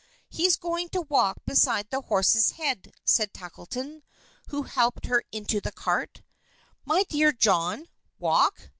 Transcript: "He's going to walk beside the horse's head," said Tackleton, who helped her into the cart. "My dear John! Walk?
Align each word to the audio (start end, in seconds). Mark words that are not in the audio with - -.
"He's 0.31 0.55
going 0.57 0.89
to 0.93 1.01
walk 1.01 1.45
beside 1.45 1.91
the 1.91 2.01
horse's 2.01 2.53
head," 2.53 2.91
said 3.05 3.35
Tackleton, 3.35 4.01
who 4.47 4.63
helped 4.63 5.05
her 5.05 5.21
into 5.31 5.61
the 5.61 5.71
cart. 5.71 6.23
"My 6.85 7.03
dear 7.03 7.31
John! 7.31 7.87
Walk? 8.17 8.69